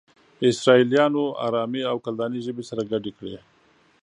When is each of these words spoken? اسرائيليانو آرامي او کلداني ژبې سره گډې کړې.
اسرائيليانو 0.49 1.23
آرامي 1.47 1.81
او 1.91 1.97
کلداني 2.05 2.39
ژبې 2.45 2.63
سره 2.69 2.81
گډې 2.91 3.11
کړې. 3.17 3.37